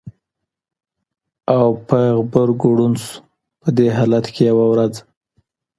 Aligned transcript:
او 1.55 1.65
په 1.87 1.99
غبرګو 2.17 2.67
ړوند 2.77 2.97
شو! 3.05 3.15
په 3.61 3.69
دې 3.77 3.87
حالت 3.97 4.25
کې 4.33 4.41
یوه 4.51 4.65
ورځ 4.71 4.93